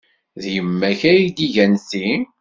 D 0.41 0.43
yemma-k 0.53 1.01
ay 1.11 1.21
d-igan 1.35 1.73
ti? 1.89 2.07